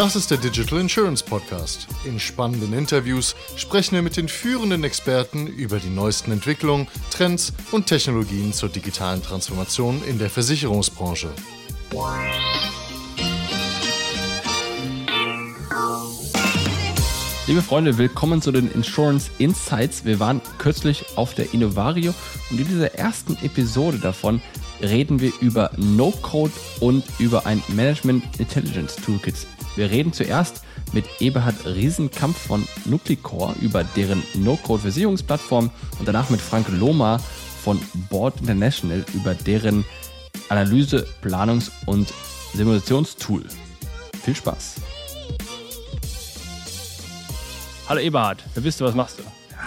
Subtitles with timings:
[0.00, 1.86] Das ist der Digital Insurance Podcast.
[2.06, 7.84] In spannenden Interviews sprechen wir mit den führenden Experten über die neuesten Entwicklungen, Trends und
[7.86, 11.28] Technologien zur digitalen Transformation in der Versicherungsbranche.
[17.46, 20.06] Liebe Freunde, willkommen zu den Insurance Insights.
[20.06, 22.14] Wir waren kürzlich auf der Innovario
[22.50, 24.40] und in dieser ersten Episode davon
[24.80, 29.46] reden wir über No-Code und über ein Management Intelligence Toolkit.
[29.80, 30.62] Wir reden zuerst
[30.92, 37.18] mit Eberhard Riesenkampf von Nuclecore über deren No-Code-Versicherungsplattform und danach mit Frank Lohmer
[37.62, 37.80] von
[38.10, 39.86] Board International über deren
[40.50, 42.12] Analyse-, Planungs- und
[42.52, 43.42] Simulationstool.
[44.22, 44.82] Viel Spaß!
[47.88, 49.22] Hallo Eberhard, wer bist du, was machst du?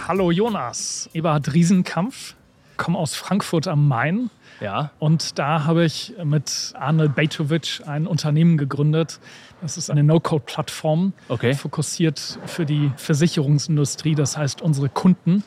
[0.06, 2.36] Hallo Jonas, Eberhard Riesenkampf,
[2.76, 4.30] komme aus Frankfurt am Main.
[4.60, 4.90] Ja.
[4.98, 9.18] Und da habe ich mit Arne Bejtovic ein Unternehmen gegründet.
[9.60, 11.54] Das ist eine No-Code-Plattform, Okay.
[11.54, 14.14] fokussiert für die Versicherungsindustrie.
[14.14, 15.42] Das heißt, unsere Kunden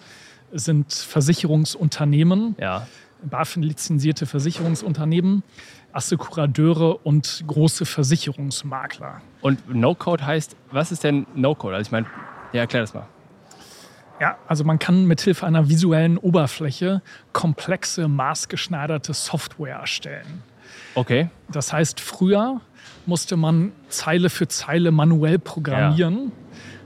[0.51, 2.87] sind Versicherungsunternehmen, Ja.
[3.23, 5.43] BaFin-lizenzierte Versicherungsunternehmen,
[5.91, 9.21] Assekurateure und große Versicherungsmakler.
[9.41, 11.75] Und No-Code heißt, was ist denn No-Code?
[11.75, 12.07] Also ich meine,
[12.53, 13.07] ja, erklär das mal.
[14.19, 17.01] Ja, also man kann mithilfe einer visuellen Oberfläche
[17.33, 20.43] komplexe, maßgeschneiderte Software erstellen.
[20.95, 21.29] Okay.
[21.49, 22.61] Das heißt, früher
[23.05, 26.31] musste man Zeile für Zeile manuell programmieren.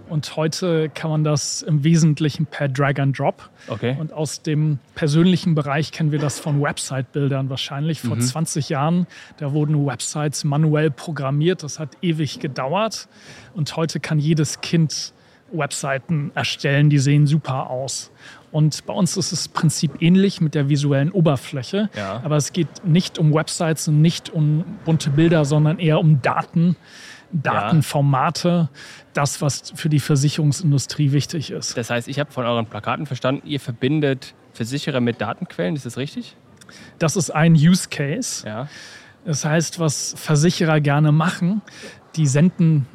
[0.09, 3.49] Und heute kann man das im Wesentlichen per Drag and Drop.
[3.69, 3.95] Okay.
[3.97, 8.01] Und aus dem persönlichen Bereich kennen wir das von Website-Bildern wahrscheinlich.
[8.01, 11.63] Vor 20 Jahren, da wurden Websites manuell programmiert.
[11.63, 13.07] Das hat ewig gedauert.
[13.53, 15.13] Und heute kann jedes Kind
[15.51, 18.11] Webseiten erstellen, die sehen super aus.
[18.51, 21.89] Und bei uns ist das Prinzip ähnlich mit der visuellen Oberfläche.
[21.95, 22.21] Ja.
[22.23, 26.75] Aber es geht nicht um Websites und nicht um bunte Bilder, sondern eher um Daten,
[27.31, 28.69] Datenformate,
[29.13, 31.77] das, was für die Versicherungsindustrie wichtig ist.
[31.77, 35.97] Das heißt, ich habe von euren Plakaten verstanden, ihr verbindet Versicherer mit Datenquellen, ist das
[35.97, 36.35] richtig?
[36.99, 38.45] Das ist ein Use Case.
[38.45, 38.67] Ja.
[39.25, 41.61] Das heißt, was Versicherer gerne machen,
[42.15, 42.87] die senden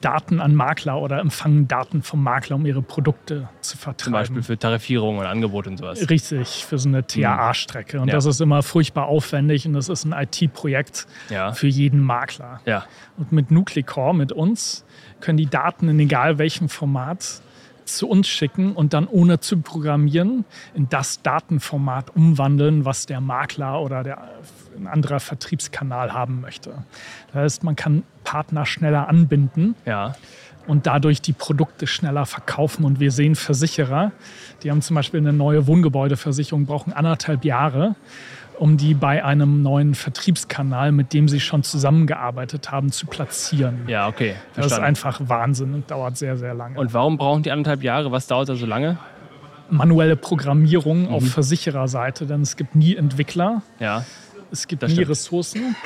[0.00, 4.04] Daten an Makler oder empfangen Daten vom Makler, um ihre Produkte zu vertreiben.
[4.04, 6.08] Zum Beispiel für Tarifierung und Angebote und sowas.
[6.08, 8.00] Richtig, für so eine TAA-Strecke.
[8.00, 8.14] Und Ja.
[8.14, 11.52] das ist immer furchtbar aufwendig und das ist ein IT-Projekt Ja.
[11.52, 12.60] für jeden Makler.
[12.64, 12.84] Ja.
[13.18, 14.84] Und mit Nuclecore, mit uns,
[15.20, 17.42] können die Daten in egal welchem Format
[17.84, 20.44] zu uns schicken und dann ohne zu programmieren
[20.74, 24.28] in das Datenformat umwandeln, was der Makler oder der,
[24.80, 26.70] ein anderer Vertriebskanal haben möchte.
[27.28, 30.14] Das heißt, man kann Partner schneller anbinden Ja.
[30.66, 32.84] und dadurch die Produkte schneller verkaufen.
[32.84, 34.12] Und wir sehen Versicherer,
[34.62, 37.94] die haben zum Beispiel eine neue Wohngebäudeversicherung, brauchen anderthalb Jahre,
[38.58, 43.84] um die bei einem neuen Vertriebskanal, mit dem sie schon zusammengearbeitet haben, zu platzieren.
[43.86, 44.34] Ja, okay.
[44.54, 44.84] Das ist Verstanden.
[44.84, 46.78] einfach Wahnsinn und dauert sehr, sehr lange.
[46.78, 48.12] Und warum brauchen die anderthalb Jahre?
[48.12, 48.98] Was dauert da so lange?
[49.72, 51.26] manuelle Programmierung auf Mhm.
[51.28, 54.04] Versichererseite, denn es gibt nie Entwickler, Ja.
[54.52, 55.10] Es gibt Das nie stimmt.
[55.10, 55.76] Ressourcen.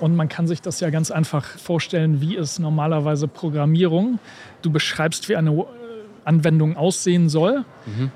[0.00, 4.18] Und man kann sich das ja ganz einfach vorstellen, wie ist normalerweise Programmierung.
[4.62, 5.64] Du beschreibst, wie eine äh,
[6.24, 8.10] Anwendung aussehen soll Mhm.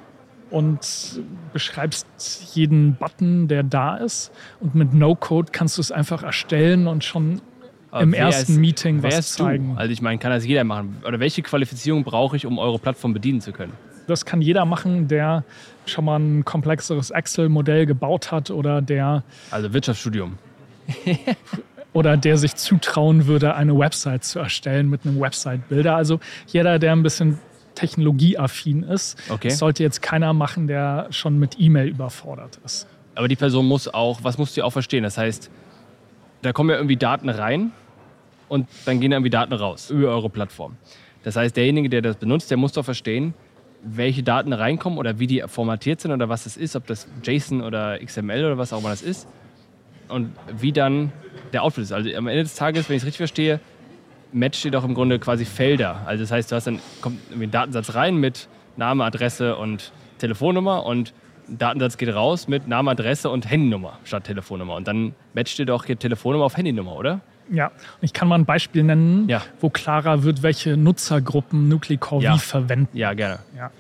[0.51, 1.21] und
[1.53, 2.07] beschreibst
[2.55, 4.31] jeden Button, der da ist.
[4.61, 7.41] Und mit No-Code kannst du es einfach erstellen und schon
[7.91, 9.45] Aber im ersten ist- Meeting was ist du?
[9.45, 9.75] zeigen.
[9.79, 10.97] Also ich meine, kann das jeder machen?
[11.07, 13.73] Oder welche Qualifizierung brauche ich, um eure Plattform bedienen zu können?
[14.07, 15.45] Das kann jeder machen, der
[15.87, 20.39] schon mal ein komplexeres Excel-Modell gebaut hat oder der Also Wirtschaftsstudium.
[21.93, 25.97] oder der sich zutrauen würde, eine Website zu erstellen mit einem Website-Builder.
[25.97, 27.39] Also jeder, der ein bisschen
[27.75, 29.49] technologieaffin ist, Okay.
[29.49, 32.87] das sollte jetzt keiner machen, der schon mit E-Mail überfordert ist.
[33.15, 35.03] Aber die Person muss auch, was musst du auch verstehen?
[35.03, 35.51] Das heißt,
[36.43, 37.73] da kommen ja irgendwie Daten rein
[38.49, 40.77] und dann gehen irgendwie Daten raus über eure Plattform.
[41.23, 43.35] Das heißt, derjenige, der das benutzt, der muss doch verstehen,
[43.83, 47.63] welche Daten reinkommen oder wie die formatiert sind oder was das ist, ob das JSON
[47.63, 49.27] oder XML oder was auch immer das ist
[50.09, 51.13] und wie dann
[51.53, 51.93] der Output ist.
[51.93, 53.61] Also am Ende des Tages, wenn ich es richtig verstehe,
[54.33, 56.03] matcht ihr doch im Grunde quasi Felder.
[56.07, 59.93] Also das heißt, du hast dann kommt irgendwie ein Datensatz rein mit Name, Adresse und
[60.19, 61.13] Telefonnummer und
[61.49, 64.77] ein Datensatz geht raus mit Name, Adresse und Handynummer statt Telefonnummer.
[64.77, 67.21] Und dann matcht ihr doch hier Telefonnummer auf Handynummer, oder?
[67.53, 67.71] Ja,
[68.01, 69.43] ich kann mal ein Beispiel nennen, Ja.
[69.61, 72.35] wo klarer wird, welche Nutzergruppen Nuclecore Ja.
[72.35, 72.97] wie verwenden.
[72.97, 73.41] Ja, gerne.
[73.57, 73.71] Ja.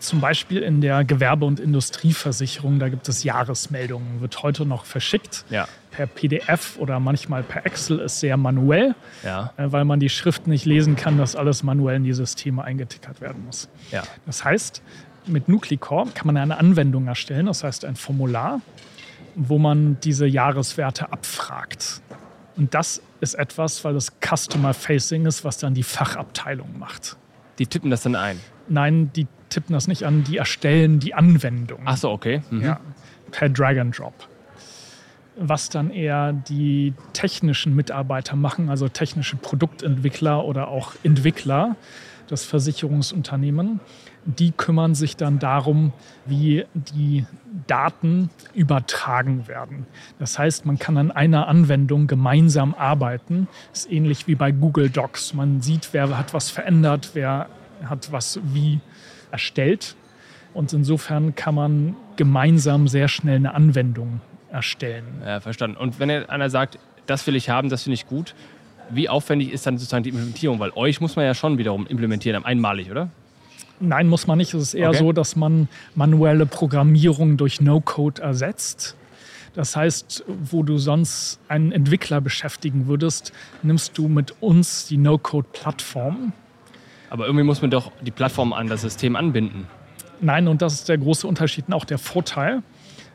[0.00, 5.44] Zum Beispiel in der Gewerbe- und Industrieversicherung, da gibt es Jahresmeldungen, wird heute noch verschickt.
[5.50, 5.68] Ja.
[5.90, 9.52] Per PDF oder manchmal per Excel ist sehr manuell, Ja.
[9.58, 13.20] äh, weil man die Schrift nicht lesen kann, dass alles manuell in die Systeme eingetickert
[13.20, 13.68] werden muss.
[13.92, 14.02] Ja.
[14.26, 14.82] Das heißt,
[15.26, 18.60] mit Nuclecore kann man eine Anwendung erstellen, das heißt ein Formular,
[19.36, 22.00] wo man diese Jahreswerte abfragt.
[22.56, 27.16] Und das ist etwas, weil das Customer-Facing ist, was dann die Fachabteilung macht.
[27.58, 28.40] Die tippen das dann ein?
[28.68, 31.80] Nein, die tippen das nicht an, die erstellen die Anwendung.
[31.84, 32.42] Ach so, okay.
[32.50, 32.62] Mhm.
[32.62, 32.80] Ja,
[33.30, 34.14] per Drag and Drop.
[35.36, 41.76] Was dann eher die technischen Mitarbeiter machen, also technische Produktentwickler oder auch Entwickler,
[42.28, 43.80] das Versicherungsunternehmen,
[44.24, 45.92] die kümmern sich dann darum,
[46.26, 47.24] wie die
[47.66, 49.86] Daten übertragen werden.
[50.18, 53.48] Das heißt, man kann an einer Anwendung gemeinsam arbeiten.
[53.70, 55.34] Das ist ähnlich wie bei Google Docs.
[55.34, 57.48] Man sieht, wer hat was verändert, wer
[57.84, 58.80] hat was wie
[59.30, 59.96] erstellt.
[60.52, 64.20] Und insofern kann man gemeinsam sehr schnell eine Anwendung
[64.50, 65.22] erstellen.
[65.24, 65.76] Ja, verstanden.
[65.76, 68.34] Und wenn einer sagt, das will ich haben, das finde ich gut,
[68.90, 70.58] wie aufwendig ist dann sozusagen die Implementierung?
[70.58, 73.08] Weil euch muss man ja schon wiederum implementieren, einmalig, oder?
[73.80, 74.52] Nein, muss man nicht.
[74.54, 74.98] Es ist eher okay.
[74.98, 78.96] so, dass man manuelle Programmierung durch No-Code ersetzt.
[79.54, 83.32] Das heißt, wo du sonst einen Entwickler beschäftigen würdest,
[83.62, 86.32] nimmst du mit uns die No-Code-Plattform.
[87.08, 89.66] Aber irgendwie muss man doch die Plattform an das System anbinden.
[90.20, 92.62] Nein, und das ist der große Unterschied und auch der Vorteil.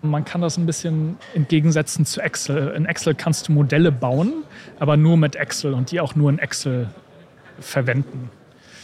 [0.02, 2.74] Man kann das ein bisschen entgegensetzen zu Excel.
[2.76, 4.44] In Excel kannst du Modelle bauen,
[4.80, 6.90] aber nur mit Excel und die auch nur in Excel
[7.60, 8.30] verwenden.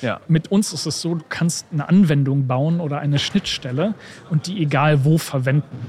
[0.01, 0.19] Ja.
[0.27, 3.93] Mit uns ist es so, du kannst eine Anwendung bauen oder eine Schnittstelle
[4.29, 5.85] und die egal wo verwenden.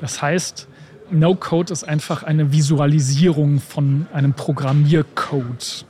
[0.00, 0.68] Das heißt,
[1.10, 5.86] No-Code ist einfach eine Visualisierung von einem Programmiercode.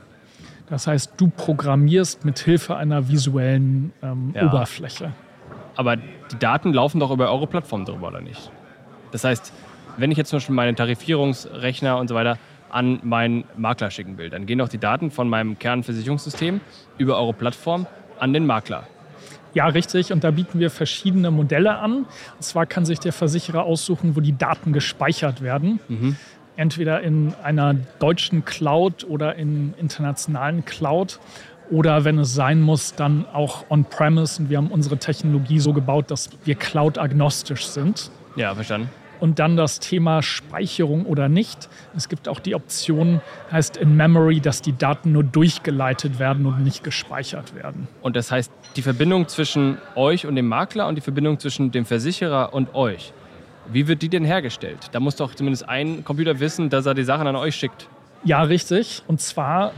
[0.69, 4.45] Das heißt, du programmierst mit Hilfe einer visuellen ähm, ja.
[4.45, 5.11] Oberfläche.
[5.75, 8.51] Aber die Daten laufen doch über eure Plattform drüber, oder nicht?
[9.11, 9.51] Das heißt,
[9.97, 12.37] wenn ich jetzt zum Beispiel meinen Tarifierungsrechner und so weiter
[12.69, 14.29] an meinen Makler schicken will.
[14.29, 16.61] Dann gehen doch die Daten von meinem Kernversicherungssystem
[16.97, 17.87] über eure Plattform
[18.19, 18.87] an den Makler.
[19.53, 20.11] Ja, richtig.
[20.11, 22.05] Und da bieten wir verschiedene Modelle an.
[22.35, 25.79] Und zwar kann sich der Versicherer aussuchen, wo die Daten gespeichert werden.
[25.87, 26.15] Mhm.
[26.55, 31.19] Entweder in einer deutschen Cloud oder in internationalen Cloud.
[31.71, 34.41] Oder wenn es sein muss, dann auch on-premise.
[34.41, 38.11] Und wir haben unsere Technologie so gebaut, dass wir cloud-agnostisch sind.
[38.35, 38.89] Ja, verstanden.
[39.19, 41.69] Und dann das Thema Speicherung oder nicht.
[41.95, 43.21] Es gibt auch die Option,
[43.51, 47.87] heißt in Memory, dass die Daten nur durchgeleitet werden und nicht gespeichert werden.
[48.01, 51.85] Und das heißt, die Verbindung zwischen euch und dem Makler und die Verbindung zwischen dem
[51.85, 53.13] Versicherer und euch,
[53.71, 54.89] wie wird die denn hergestellt?
[54.93, 57.87] Da muss doch zumindest ein Computer wissen, dass er die Sachen an euch schickt.
[58.23, 59.03] Ja, richtig.
[59.07, 59.73] Und zwar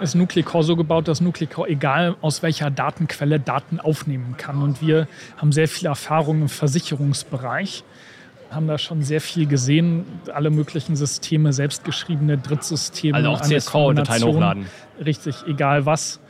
[0.00, 4.62] ist Nuclecore so gebaut, dass Nuclecore, egal aus welcher Datenquelle, Daten aufnehmen kann.
[4.62, 5.08] Und wir
[5.38, 7.84] haben sehr viel Erfahrung im Versicherungsbereich
[8.50, 13.16] haben da schon sehr viel gesehen, alle möglichen Systeme, selbstgeschriebene Drittsysteme.
[13.16, 14.66] Also auch CSV-Dateien hochladen.
[15.04, 16.20] Richtig, egal was.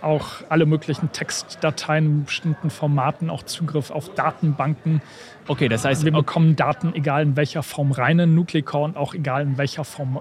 [0.00, 5.00] Auch alle möglichen Textdateien in bestimmten Formaten, auch Zugriff auf Datenbanken.
[5.48, 9.14] Okay, das heißt, wir bekommen Daten, egal in welcher Form rein in Nuclecore und auch
[9.14, 10.20] egal in welcher Form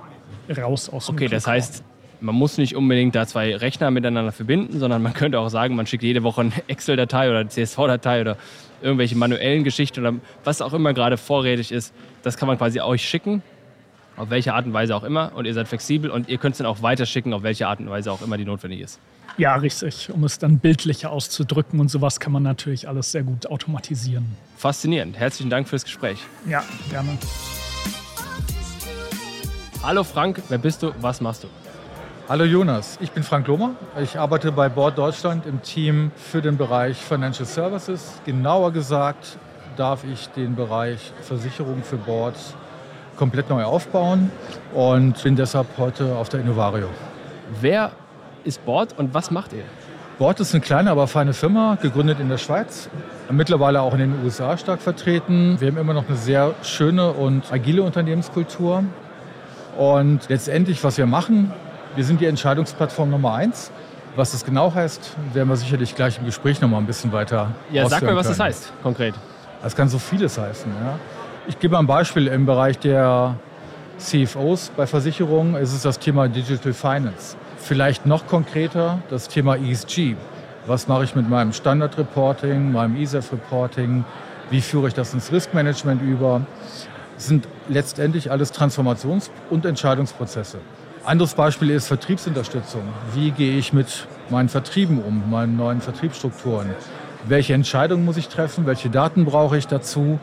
[0.50, 1.30] raus aus Okay, Nuclecore.
[1.36, 1.84] das heißt,
[2.24, 5.86] man muss nicht unbedingt da zwei Rechner miteinander verbinden, sondern man könnte auch sagen, man
[5.86, 8.38] schickt jede Woche eine Excel-Datei oder eine CSV-Datei oder
[8.82, 11.94] irgendwelche manuellen Geschichten oder was auch immer gerade vorrätig ist.
[12.24, 13.44] Das kann man quasi euch schicken,
[14.16, 15.34] auf welche Art und Weise auch immer.
[15.36, 17.90] Und ihr seid flexibel und ihr könnt es dann auch weiterschicken, auf welche Art und
[17.90, 19.00] Weise auch immer die notwendig ist.
[19.38, 20.10] Ja, richtig.
[20.14, 24.26] Um es dann bildlicher auszudrücken und sowas kann man natürlich alles sehr gut automatisieren.
[24.58, 25.18] Faszinierend.
[25.18, 26.20] Herzlichen Dank fürs Gespräch.
[26.48, 27.18] Ja, gerne.
[29.82, 30.92] Hallo Frank, wer bist du?
[31.02, 31.48] Was machst du?
[32.30, 33.72] Hallo Jonas, ich bin Frank Lohmer.
[34.02, 38.22] Ich arbeite bei Board Deutschland im Team für den Bereich Financial Services.
[38.24, 39.38] Genauer gesagt
[39.76, 42.56] darf ich den Bereich Versicherung für Boards
[43.18, 44.32] komplett neu aufbauen
[44.74, 46.88] und bin deshalb heute auf der Innovario.
[47.60, 47.92] Wer
[48.46, 49.66] ist Board und was macht ihr?
[50.18, 52.90] Board ist eine kleine, aber feine Firma, gegründet in der Schweiz,
[53.32, 55.58] mittlerweile auch in den USA stark vertreten.
[55.60, 58.86] Wir haben immer noch eine sehr schöne und agile Unternehmenskultur.
[59.78, 61.52] Und letztendlich, was wir machen,
[61.96, 63.72] wir sind die Entscheidungsplattform Nummer eins.
[64.16, 67.50] Was das genau heißt, werden wir sicherlich gleich im Gespräch noch mal ein bisschen weiter
[67.72, 68.38] Ja, sag mal, was können.
[68.38, 69.16] das heißt, konkret.
[69.64, 70.72] Das kann so vieles heißen.
[70.84, 71.00] Ja.
[71.48, 73.36] Ich gebe mal ein Beispiel im Bereich der
[73.98, 77.36] CFOs bei Versicherungen ist es das Thema Digital Finance.
[77.58, 80.16] Vielleicht noch konkreter das Thema ESG.
[80.68, 84.04] Was mache ich mit meinem Standard-Reporting, meinem ISEF-Reporting?
[84.50, 86.42] Wie führe ich das ins Riskmanagement über?
[87.16, 90.60] Das sind letztendlich alles Transformations- und Entscheidungsprozesse.
[91.06, 92.84] Anderes Beispiel ist Vertriebsunterstützung.
[93.14, 96.70] Wie gehe ich mit meinen Vertrieben um, meinen neuen Vertriebsstrukturen?
[97.26, 98.66] Welche Entscheidungen muss ich treffen?
[98.66, 100.18] Welche Daten brauche ich dazu?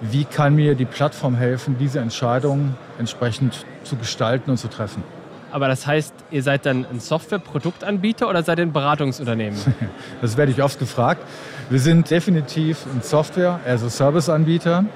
[0.00, 5.04] Wie kann mir die Plattform helfen, diese Entscheidungen entsprechend zu gestalten und zu treffen?
[5.50, 9.60] Aber das heißt, ihr seid dann ein Software-Produktanbieter oder seid ihr ein Beratungsunternehmen?
[10.22, 11.22] das werde ich oft gefragt.
[11.68, 14.86] Wir sind definitiv ein Software-as-a-Service-Anbieter.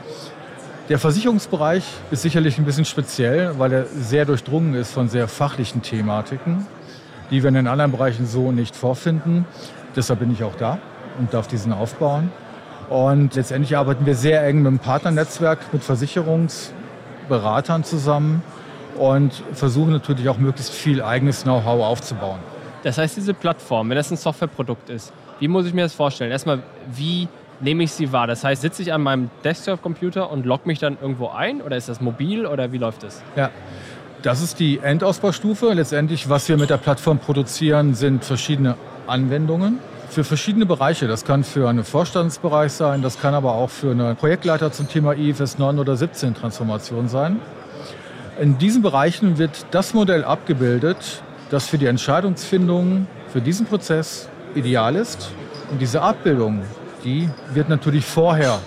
[0.88, 5.82] Der Versicherungsbereich ist sicherlich ein bisschen speziell, weil er sehr durchdrungen ist von sehr fachlichen
[5.82, 6.64] Thematiken,
[7.32, 9.46] die wir in den anderen Bereichen so nicht vorfinden.
[9.96, 10.78] Deshalb bin ich auch da
[11.18, 12.30] und darf diesen aufbauen.
[12.88, 18.44] Und letztendlich arbeiten wir sehr eng mit dem Partnernetzwerk, mit Versicherungsberatern zusammen
[18.96, 22.38] und versuchen natürlich auch möglichst viel eigenes Know-how aufzubauen.
[22.84, 26.30] Das heißt, diese Plattform, wenn das ein Softwareprodukt ist, wie muss ich mir das vorstellen?
[26.30, 26.62] Erstmal,
[26.94, 27.26] wie
[27.60, 28.26] nehme ich sie wahr?
[28.26, 31.88] Das heißt, sitze ich an meinem Desktop-Computer und logge mich dann irgendwo ein oder ist
[31.88, 33.22] das mobil oder wie läuft das?
[33.36, 33.50] Ja,
[34.22, 35.72] das ist die Endausbaustufe.
[35.72, 41.08] Letztendlich, was wir mit der Plattform produzieren, sind verschiedene Anwendungen für verschiedene Bereiche.
[41.08, 45.12] Das kann für einen Vorstandsbereich sein, das kann aber auch für einen Projektleiter zum Thema
[45.12, 47.40] IFS 9 oder 17 Transformation sein.
[48.40, 54.96] In diesen Bereichen wird das Modell abgebildet, das für die Entscheidungsfindung für diesen Prozess ideal
[54.96, 55.30] ist.
[55.70, 56.62] Und diese Abbildung,
[57.06, 58.58] die wird natürlich vorher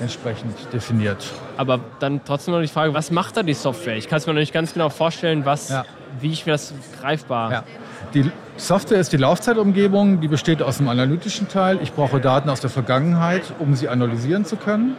[0.00, 1.24] entsprechend definiert.
[1.56, 3.96] Aber dann trotzdem noch die Frage, was macht da die Software?
[3.96, 5.84] Ich kann es mir noch nicht ganz genau vorstellen, was, ja.
[6.20, 7.50] wie ich mir das greifbar.
[7.50, 7.64] Ja.
[8.12, 11.78] Die Software ist die Laufzeitumgebung, die besteht aus dem analytischen Teil.
[11.82, 14.96] Ich brauche Daten aus der Vergangenheit, um sie analysieren zu können.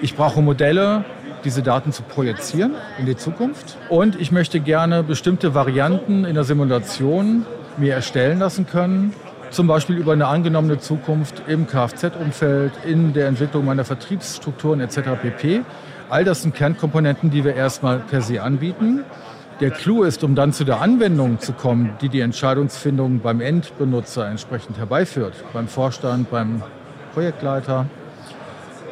[0.00, 1.04] Ich brauche Modelle,
[1.44, 3.76] diese Daten zu projizieren in die Zukunft.
[3.88, 7.44] Und ich möchte gerne bestimmte Varianten in der Simulation
[7.76, 9.14] mir erstellen lassen können,
[9.50, 15.00] zum Beispiel über eine angenommene Zukunft im Kfz-Umfeld, in der Entwicklung meiner Vertriebsstrukturen etc.
[15.20, 15.62] pp.
[16.10, 19.04] All das sind Kernkomponenten, die wir erstmal per se anbieten.
[19.60, 24.28] Der Clou ist, um dann zu der Anwendung zu kommen, die die Entscheidungsfindung beim Endbenutzer
[24.28, 26.62] entsprechend herbeiführt, beim Vorstand, beim
[27.12, 27.86] Projektleiter,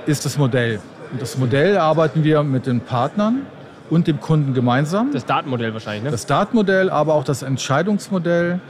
[0.06, 0.80] ist das Modell.
[1.12, 3.42] Und das Modell arbeiten wir mit den Partnern
[3.90, 5.12] und dem Kunden gemeinsam.
[5.12, 6.10] Das Datenmodell wahrscheinlich, ne?
[6.10, 8.60] Das Datenmodell, aber auch das Entscheidungsmodell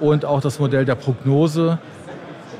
[0.00, 1.78] und auch das Modell der Prognose,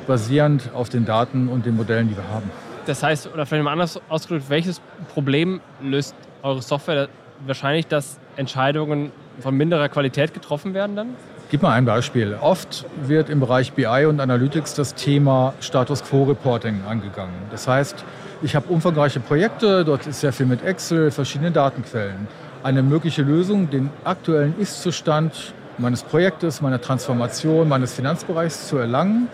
[0.07, 2.51] basierend auf den Daten und den Modellen, die wir haben.
[2.87, 4.81] Das heißt, oder vielleicht mal anders ausgedrückt, welches
[5.13, 7.09] Problem löst eure Software
[7.47, 11.09] wahrscheinlich, dass Entscheidungen von minderer Qualität getroffen werden dann?
[11.51, 12.37] Gib mal ein Beispiel.
[12.41, 17.35] Oft wird im Bereich BI und Analytics das Thema Status Quo Reporting angegangen.
[17.51, 18.05] Das heißt,
[18.43, 22.29] ich habe umfangreiche Projekte, dort ist sehr viel mit Excel, verschiedene Datenquellen.
[22.63, 29.29] Eine mögliche Lösung, den aktuellen Ist-Zustand meines Projektes, meiner Transformation, meines Finanzbereichs zu erlangen,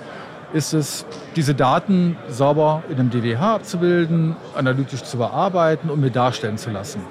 [0.52, 6.56] ist es, diese Daten sauber in einem DWH abzubilden, analytisch zu bearbeiten und mir darstellen
[6.56, 7.02] zu lassen.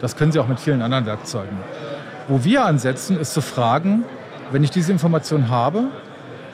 [0.00, 1.58] Das können Sie auch mit vielen anderen Werkzeugen.
[2.28, 4.04] Wo wir ansetzen, ist zu fragen,
[4.50, 5.84] wenn ich diese Information habe,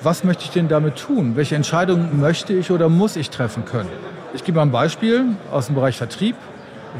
[0.02, 1.34] was möchte ich denn damit tun?
[1.34, 3.90] Welche Entscheidungen möchte ich oder muss ich treffen können?
[4.34, 6.36] Ich gebe mal ein Beispiel aus dem Bereich Vertrieb.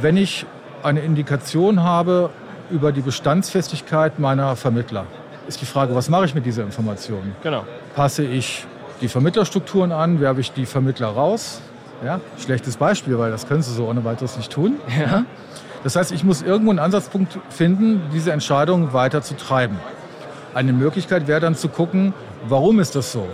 [0.01, 0.47] Wenn ich
[0.83, 2.31] eine Indikation habe
[2.71, 5.07] über die Bestandsfestigkeit meiner Vermittler,
[5.47, 7.33] ist die Frage, was mache ich mit dieser Information?
[7.43, 7.65] Genau.
[7.95, 8.67] Passe ich
[9.01, 11.61] die Vermittlerstrukturen an, werbe ich die Vermittler raus?
[12.05, 14.77] Ja, schlechtes Beispiel, weil das können sie so ohne weiteres nicht tun.
[14.99, 15.25] Ja.
[15.85, 19.79] Das heißt, ich muss irgendwo einen Ansatzpunkt finden, diese Entscheidung weiter zu treiben.
[20.55, 22.15] Eine Möglichkeit wäre dann zu gucken,
[22.49, 23.27] warum ist das so?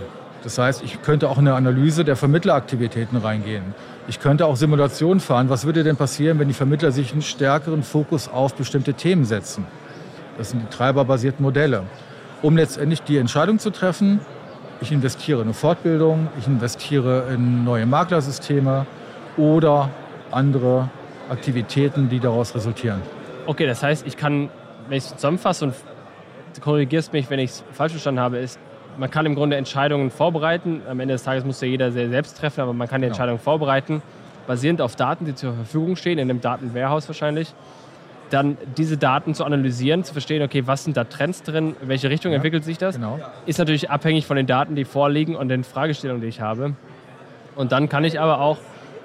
[0.45, 3.73] Das heißt, ich könnte auch in eine Analyse der Vermittleraktivitäten reingehen.
[4.07, 5.49] Ich könnte auch Simulationen fahren.
[5.49, 9.65] Was würde denn passieren, wenn die Vermittler sich einen stärkeren Fokus auf bestimmte Themen setzen?
[10.37, 11.85] Das sind die treiberbasierten Modelle.
[12.43, 14.19] Um letztendlich die Entscheidung zu treffen,
[14.81, 18.85] ich investiere in eine Fortbildung, ich investiere in neue Maklersysteme
[19.37, 19.89] oder
[20.29, 20.89] andere
[21.27, 23.01] Aktivitäten, die daraus resultieren.
[23.47, 24.51] Okay, das heißt, ich kann,
[24.89, 25.73] wenn ich es zusammenfasse und
[26.61, 28.59] korrigierst mich, wenn ich es falsch verstanden habe, ist,
[28.97, 30.81] man kann im Grunde Entscheidungen vorbereiten.
[30.89, 33.15] Am Ende des Tages muss ja jeder sehr selbst treffen, aber man kann die genau.
[33.15, 34.01] Entscheidung vorbereiten,
[34.47, 37.53] basierend auf Daten, die zur Verfügung stehen, in einem Datenwarehouse wahrscheinlich.
[38.31, 42.09] Dann diese Daten zu analysieren, zu verstehen, okay, was sind da Trends drin, in welche
[42.09, 43.19] Richtung ja, entwickelt sich das, genau.
[43.45, 46.73] ist natürlich abhängig von den Daten, die vorliegen und den Fragestellungen, die ich habe.
[47.55, 48.57] Und dann kann ich aber auch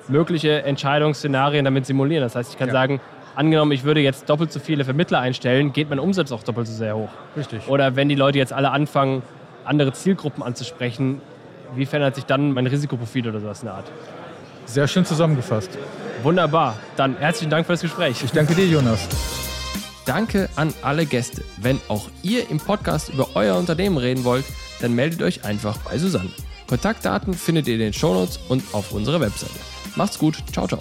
[0.09, 2.23] mögliche Entscheidungsszenarien damit simulieren.
[2.23, 2.73] Das heißt, ich kann ja.
[2.73, 3.01] sagen,
[3.37, 6.73] angenommen, ich würde jetzt doppelt so viele Vermittler einstellen, geht mein Umsatz auch doppelt so
[6.73, 7.11] sehr hoch.
[7.37, 7.69] Richtig.
[7.69, 9.23] Oder wenn die Leute jetzt alle anfangen,
[9.71, 11.23] andere Zielgruppen anzusprechen,
[11.77, 13.91] wie verändert sich dann mein Risikoprofil oder sowas in der Art?
[14.67, 15.71] Sehr schön zusammengefasst.
[16.23, 16.77] Wunderbar.
[16.97, 18.23] Dann herzlichen Dank für das Gespräch.
[18.23, 19.09] Ich danke dir, Jonas.
[20.05, 21.43] Danke an alle Gäste.
[21.57, 24.45] Wenn auch ihr im Podcast über euer Unternehmen reden wollt,
[24.81, 26.31] dann meldet euch einfach bei Susanne.
[26.69, 29.59] Kontaktdaten findet ihr in den Shownotes und auf unserer Webseite.
[29.97, 30.37] Macht's gut.
[30.53, 30.81] Ciao, ciao.